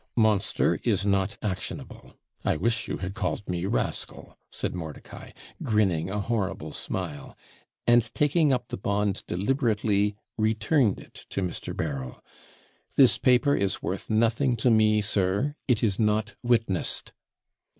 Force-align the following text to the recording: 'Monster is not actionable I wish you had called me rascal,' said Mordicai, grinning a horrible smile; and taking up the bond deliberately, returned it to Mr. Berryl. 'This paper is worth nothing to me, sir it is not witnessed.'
'Monster 0.15 0.79
is 0.83 1.05
not 1.05 1.37
actionable 1.43 2.15
I 2.43 2.57
wish 2.57 2.87
you 2.87 2.97
had 2.97 3.13
called 3.13 3.47
me 3.47 3.67
rascal,' 3.67 4.35
said 4.49 4.73
Mordicai, 4.73 5.31
grinning 5.61 6.09
a 6.09 6.19
horrible 6.19 6.71
smile; 6.73 7.37
and 7.85 8.11
taking 8.15 8.51
up 8.51 8.69
the 8.69 8.77
bond 8.77 9.21
deliberately, 9.27 10.15
returned 10.39 10.99
it 10.99 11.27
to 11.29 11.43
Mr. 11.43 11.75
Berryl. 11.77 12.19
'This 12.95 13.19
paper 13.19 13.55
is 13.55 13.83
worth 13.83 14.09
nothing 14.09 14.55
to 14.57 14.71
me, 14.71 15.01
sir 15.01 15.53
it 15.67 15.83
is 15.83 15.99
not 15.99 16.33
witnessed.' 16.41 17.13